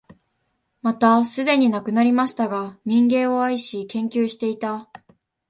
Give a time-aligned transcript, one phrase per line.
[0.81, 4.89] またすでに亡くなりましたが、民藝を愛し、研究していた、